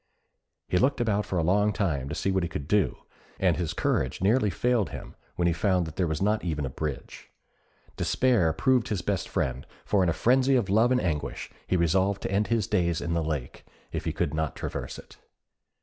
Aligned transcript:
He 0.67 0.79
looked 0.79 0.99
about 0.99 1.27
for 1.27 1.37
a 1.37 1.43
long 1.43 1.71
time 1.71 2.09
to 2.09 2.15
see 2.15 2.31
what 2.31 2.41
he 2.41 2.49
could 2.49 2.67
do, 2.67 3.03
and 3.39 3.55
his 3.55 3.71
courage 3.75 4.19
nearly 4.19 4.49
failed 4.49 4.89
him 4.89 5.15
when 5.35 5.45
he 5.47 5.53
found 5.53 5.85
that 5.85 5.95
there 5.95 6.07
was 6.07 6.23
not 6.23 6.43
even 6.43 6.65
a 6.65 6.71
bridge. 6.71 7.29
Despair 7.97 8.51
proved 8.51 8.87
his 8.87 9.03
best 9.03 9.29
friend, 9.29 9.63
for 9.85 10.01
in 10.01 10.09
a 10.09 10.13
frenzy 10.13 10.55
of 10.55 10.71
love 10.71 10.91
and 10.91 10.99
anguish, 10.99 11.51
he 11.67 11.77
resolved 11.77 12.23
to 12.23 12.31
end 12.31 12.47
his 12.47 12.65
days 12.65 12.99
in 12.99 13.13
the 13.13 13.23
lake, 13.23 13.63
if 13.91 14.05
he 14.05 14.11
could 14.11 14.33
not 14.33 14.55
traverse 14.55 14.97
it. 14.97 15.17